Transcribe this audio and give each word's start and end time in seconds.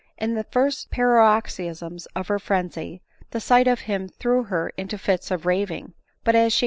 In 0.17 0.33
the 0.33 0.45
first 0.45 0.89
paroxysms 0.89 2.07
of 2.15 2.27
her 2.29 2.39
frenzy, 2.39 3.03
the 3.29 3.39
sight 3.39 3.67
of 3.67 3.81
him 3.81 4.07
threw 4.09 4.45
hes 4.45 4.71
into 4.75 4.97
fits 4.97 5.29
of 5.29 5.45
raving; 5.45 5.93
but 6.23 6.33
as 6.33 6.53
she. 6.53 6.59